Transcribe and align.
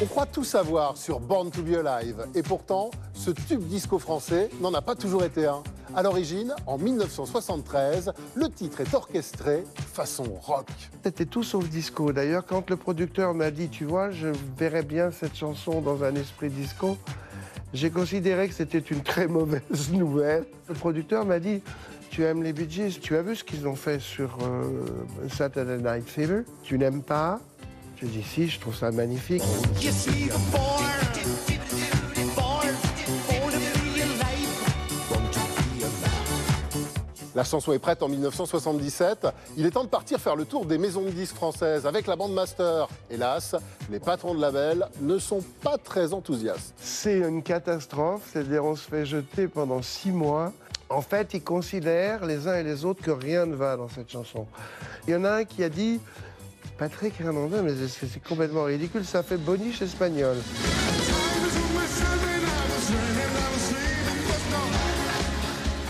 On 0.00 0.06
croit 0.06 0.26
tout 0.26 0.44
savoir 0.44 0.96
sur 0.96 1.18
Born 1.18 1.50
to 1.50 1.60
be 1.60 1.74
Alive. 1.74 2.24
Et 2.36 2.44
pourtant, 2.44 2.92
ce 3.14 3.32
tube 3.32 3.64
disco 3.64 3.98
français 3.98 4.48
n'en 4.60 4.72
a 4.74 4.80
pas 4.80 4.94
toujours 4.94 5.24
été 5.24 5.46
un. 5.46 5.64
À 5.92 6.04
l'origine, 6.04 6.54
en 6.66 6.78
1973, 6.78 8.12
le 8.36 8.48
titre 8.48 8.80
est 8.80 8.94
orchestré 8.94 9.64
façon 9.74 10.22
rock. 10.22 10.68
C'était 11.02 11.26
tout 11.26 11.42
sauf 11.42 11.68
disco. 11.68 12.12
D'ailleurs, 12.12 12.46
quand 12.46 12.70
le 12.70 12.76
producteur 12.76 13.34
m'a 13.34 13.50
dit, 13.50 13.70
tu 13.70 13.86
vois, 13.86 14.12
je 14.12 14.28
verrais 14.56 14.84
bien 14.84 15.10
cette 15.10 15.34
chanson 15.34 15.80
dans 15.80 16.04
un 16.04 16.14
esprit 16.14 16.50
disco, 16.50 16.96
j'ai 17.74 17.90
considéré 17.90 18.46
que 18.46 18.54
c'était 18.54 18.78
une 18.78 19.02
très 19.02 19.26
mauvaise 19.26 19.90
nouvelle. 19.90 20.44
Le 20.68 20.74
producteur 20.74 21.24
m'a 21.24 21.40
dit, 21.40 21.60
tu 22.10 22.22
aimes 22.22 22.44
les 22.44 22.52
Bee 22.52 22.70
Gees, 22.70 23.00
tu 23.00 23.16
as 23.16 23.22
vu 23.22 23.34
ce 23.34 23.42
qu'ils 23.42 23.66
ont 23.66 23.74
fait 23.74 23.98
sur 23.98 24.38
euh, 24.42 24.86
Saturday 25.28 25.78
Night 25.78 26.08
Fever, 26.08 26.42
tu 26.62 26.78
n'aimes 26.78 27.02
pas? 27.02 27.40
Je 28.00 28.06
dis 28.06 28.22
si, 28.22 28.48
je 28.48 28.60
trouve 28.60 28.76
ça 28.76 28.92
magnifique. 28.92 29.42
La 37.34 37.44
chanson 37.44 37.72
est 37.72 37.78
prête 37.78 38.02
en 38.02 38.08
1977. 38.08 39.26
Il 39.56 39.66
est 39.66 39.70
temps 39.70 39.82
de 39.82 39.88
partir 39.88 40.20
faire 40.20 40.36
le 40.36 40.44
tour 40.44 40.64
des 40.64 40.78
maisons 40.78 41.02
de 41.02 41.10
disques 41.10 41.34
françaises 41.34 41.86
avec 41.86 42.06
la 42.06 42.14
bande 42.14 42.34
master. 42.34 42.88
Hélas, 43.10 43.56
les 43.90 43.98
patrons 43.98 44.34
de 44.34 44.40
label 44.40 44.86
ne 45.00 45.18
sont 45.18 45.42
pas 45.62 45.76
très 45.78 46.12
enthousiastes. 46.12 46.74
C'est 46.76 47.18
une 47.18 47.42
catastrophe, 47.42 48.22
c'est-à-dire 48.32 48.64
on 48.64 48.76
se 48.76 48.88
fait 48.88 49.06
jeter 49.06 49.48
pendant 49.48 49.82
six 49.82 50.12
mois. 50.12 50.52
En 50.88 51.02
fait, 51.02 51.34
ils 51.34 51.42
considèrent 51.42 52.24
les 52.24 52.48
uns 52.48 52.56
et 52.56 52.62
les 52.62 52.84
autres 52.84 53.02
que 53.02 53.10
rien 53.10 53.44
ne 53.44 53.54
va 53.54 53.76
dans 53.76 53.88
cette 53.88 54.10
chanson. 54.10 54.46
Il 55.06 55.12
y 55.12 55.16
en 55.16 55.24
a 55.24 55.30
un 55.30 55.44
qui 55.44 55.62
a 55.62 55.68
dit 55.68 56.00
Patrick 56.76 57.20
Hernandez, 57.20 57.60
mais 57.62 57.72
c'est 57.86 58.22
complètement 58.22 58.64
ridicule, 58.64 59.04
ça 59.04 59.22
fait 59.22 59.36
boniche 59.36 59.82
espagnol. 59.82 60.36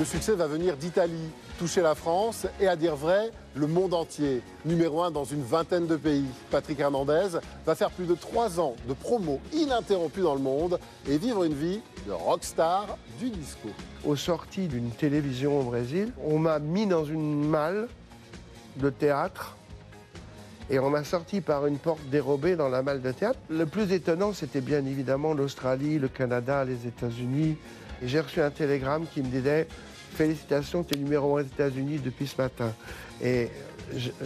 Le 0.00 0.04
succès 0.06 0.34
va 0.34 0.48
venir 0.48 0.76
d'Italie, 0.76 1.30
toucher 1.60 1.80
la 1.80 1.94
France 1.94 2.46
et, 2.60 2.66
à 2.66 2.74
dire 2.74 2.96
vrai, 2.96 3.30
le 3.54 3.68
monde 3.68 3.94
entier. 3.94 4.42
Numéro 4.64 5.00
un 5.04 5.12
dans 5.12 5.24
une 5.24 5.44
vingtaine 5.44 5.86
de 5.86 5.94
pays. 5.94 6.26
Patrick 6.50 6.80
Hernandez 6.80 7.38
va 7.64 7.74
faire 7.76 7.90
plus 7.90 8.06
de 8.06 8.14
trois 8.14 8.58
ans 8.58 8.74
de 8.88 8.94
promo 8.94 9.38
ininterrompue 9.52 10.22
dans 10.22 10.34
le 10.34 10.40
monde 10.40 10.80
et 11.08 11.18
vivre 11.18 11.44
une 11.44 11.54
vie 11.54 11.80
de 12.08 12.12
rockstar 12.12 12.98
du 13.20 13.30
disco. 13.30 13.68
Aux 14.04 14.16
sorties 14.16 14.66
d'une 14.66 14.90
télévision 14.90 15.60
au 15.60 15.62
Brésil, 15.62 16.12
on 16.24 16.40
m'a 16.40 16.58
mis 16.58 16.86
dans 16.86 17.04
une 17.04 17.46
malle 17.46 17.86
de 18.78 18.90
théâtre 18.90 19.56
et 20.70 20.78
on 20.78 20.90
m'a 20.90 21.04
sorti 21.04 21.40
par 21.40 21.66
une 21.66 21.78
porte 21.78 22.00
dérobée 22.10 22.56
dans 22.56 22.68
la 22.68 22.82
malle 22.82 23.02
de 23.02 23.12
théâtre. 23.12 23.38
Le 23.50 23.66
plus 23.66 23.92
étonnant, 23.92 24.32
c'était 24.32 24.60
bien 24.60 24.84
évidemment 24.86 25.34
l'Australie, 25.34 25.98
le 25.98 26.08
Canada, 26.08 26.64
les 26.64 26.86
États-Unis. 26.86 27.56
J'ai 28.02 28.20
reçu 28.20 28.40
un 28.40 28.50
télégramme 28.50 29.06
qui 29.12 29.22
me 29.22 29.28
disait 29.28 29.66
Félicitations, 30.14 30.84
tu 30.84 30.94
es 30.94 30.98
numéro 30.98 31.36
un 31.36 31.40
aux 31.40 31.44
États-Unis 31.44 31.98
depuis 31.98 32.26
ce 32.26 32.36
matin. 32.40 32.72
Et 33.22 33.48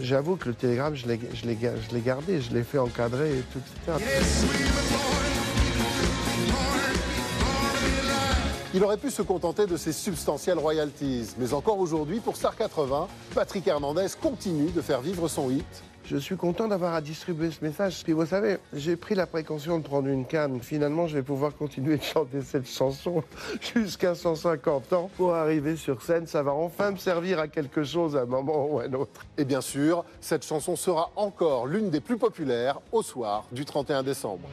j'avoue 0.00 0.36
que 0.36 0.48
le 0.48 0.54
télégramme, 0.54 0.94
je 0.94 1.06
l'ai 1.06 2.00
gardé, 2.00 2.40
je 2.40 2.54
l'ai 2.54 2.62
fait 2.62 2.78
encadrer 2.78 3.38
et 3.38 3.42
tout, 3.52 3.58
etc. 3.58 4.04
Il 8.74 8.82
aurait 8.84 8.96
pu 8.96 9.10
se 9.10 9.20
contenter 9.20 9.66
de 9.66 9.76
ces 9.76 9.92
substantielles 9.92 10.58
royalties. 10.58 11.34
Mais 11.36 11.52
encore 11.52 11.78
aujourd'hui, 11.78 12.20
pour 12.20 12.36
Star 12.36 12.56
80, 12.56 13.06
Patrick 13.34 13.66
Hernandez 13.66 14.06
continue 14.20 14.70
de 14.70 14.80
faire 14.80 15.02
vivre 15.02 15.28
son 15.28 15.50
hit 15.50 15.82
je 16.04 16.16
suis 16.16 16.36
content 16.36 16.68
d'avoir 16.68 16.94
à 16.94 17.00
distribuer 17.00 17.50
ce 17.50 17.64
message. 17.64 18.02
Puis 18.04 18.12
vous 18.12 18.26
savez, 18.26 18.58
j'ai 18.72 18.96
pris 18.96 19.14
la 19.14 19.26
précaution 19.26 19.78
de 19.78 19.84
prendre 19.84 20.08
une 20.08 20.24
canne. 20.24 20.60
Finalement, 20.60 21.06
je 21.06 21.16
vais 21.16 21.22
pouvoir 21.22 21.54
continuer 21.54 21.96
de 21.96 22.02
chanter 22.02 22.42
cette 22.42 22.68
chanson 22.68 23.22
jusqu'à 23.74 24.14
150 24.14 24.92
ans. 24.92 25.10
Pour 25.16 25.34
arriver 25.34 25.76
sur 25.76 26.02
scène, 26.02 26.26
ça 26.26 26.42
va 26.42 26.52
enfin 26.52 26.92
me 26.92 26.96
servir 26.96 27.38
à 27.38 27.48
quelque 27.48 27.84
chose 27.84 28.16
à 28.16 28.22
un 28.22 28.26
moment 28.26 28.66
ou 28.66 28.80
à 28.80 28.84
un 28.84 28.92
autre. 28.94 29.26
Et 29.38 29.44
bien 29.44 29.60
sûr, 29.60 30.04
cette 30.20 30.44
chanson 30.44 30.76
sera 30.76 31.10
encore 31.16 31.66
l'une 31.66 31.90
des 31.90 32.00
plus 32.00 32.18
populaires 32.18 32.80
au 32.90 33.02
soir 33.02 33.44
du 33.52 33.64
31 33.64 34.02
décembre. 34.02 34.48